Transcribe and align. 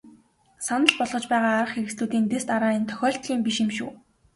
Санал 0.67 0.93
болгож 0.97 1.25
байгаа 1.31 1.53
арга 1.57 1.73
хэрэгслүүдийн 1.73 2.25
дэс 2.31 2.43
дараа 2.51 2.73
нь 2.79 2.89
тохиолдлын 2.89 3.39
биш 3.45 3.57
юм 3.63 3.69
шүү. 3.77 3.91